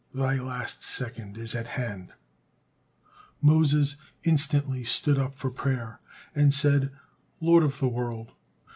[0.15, 2.13] Thy last second is at hand."
[3.39, 5.99] Moses instantly stood up for prayer,
[6.33, 6.91] and said:
[7.39, 8.31] "Lord of the world!